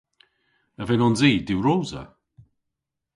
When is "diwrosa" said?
1.47-2.03